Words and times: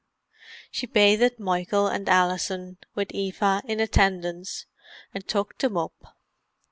She 0.71 0.87
bathed 0.87 1.39
Michael 1.39 1.85
and 1.85 2.09
Alison, 2.09 2.77
with 2.95 3.11
Eva 3.11 3.61
in 3.65 3.79
attendance, 3.79 4.65
and 5.13 5.27
tucked 5.27 5.59
them 5.59 5.77
up. 5.77 6.17